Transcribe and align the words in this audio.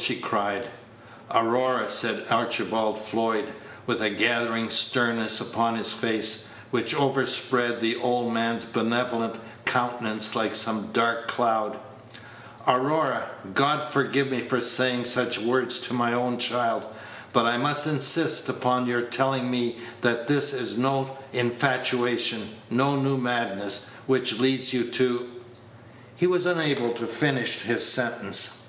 she 0.00 0.14
cried. 0.14 0.64
"Aurora," 1.32 1.88
said 1.88 2.24
Archibald 2.30 3.00
Floyd, 3.02 3.52
with 3.84 4.00
a 4.00 4.10
gathering 4.10 4.70
sternness 4.70 5.40
upon 5.40 5.74
his 5.74 5.92
face, 5.92 6.46
which 6.70 6.94
overspread 6.94 7.80
the 7.80 7.96
old 7.96 8.32
man's 8.32 8.64
benevolent 8.64 9.34
countenance 9.64 10.36
like 10.36 10.54
some 10.54 10.92
dark 10.92 11.26
cloud, 11.26 11.80
"Aurora 12.64 13.24
God 13.54 13.92
forgive 13.92 14.30
me 14.30 14.40
for 14.40 14.60
saying 14.60 15.04
such 15.06 15.40
words 15.40 15.80
to 15.80 15.94
my 15.94 16.12
own 16.12 16.38
child 16.38 16.84
but 17.32 17.44
I 17.46 17.56
must 17.56 17.88
insist 17.88 18.48
upon 18.48 18.86
your 18.86 19.02
telling 19.02 19.50
me 19.50 19.78
that 20.02 20.28
this 20.28 20.52
is 20.54 20.78
no 20.78 21.10
new 21.32 21.40
infatuation, 21.40 22.50
no 22.70 22.94
new 22.94 23.16
madness, 23.16 23.90
which 24.06 24.38
leads 24.38 24.72
you 24.72 24.84
to" 24.92 25.28
He 26.16 26.28
was 26.28 26.46
unable 26.46 26.92
to 26.92 27.06
finish 27.08 27.62
his 27.62 27.84
sentence. 27.84 28.68